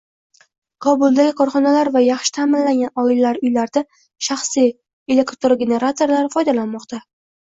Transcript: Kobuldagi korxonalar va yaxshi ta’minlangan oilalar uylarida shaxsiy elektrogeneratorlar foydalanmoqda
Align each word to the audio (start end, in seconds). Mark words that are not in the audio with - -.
Kobuldagi 0.83 1.33
korxonalar 1.41 1.91
va 1.97 2.01
yaxshi 2.05 2.33
ta’minlangan 2.37 2.93
oilalar 3.03 3.41
uylarida 3.49 3.83
shaxsiy 4.29 4.73
elektrogeneratorlar 5.17 6.33
foydalanmoqda 6.39 7.01